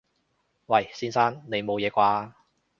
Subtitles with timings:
[0.65, 0.89] 喂！
[0.95, 1.43] 先生！
[1.45, 2.33] 你冇嘢啩？